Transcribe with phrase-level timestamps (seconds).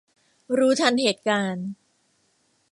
[0.57, 1.67] รู้ทันเหตุการณ์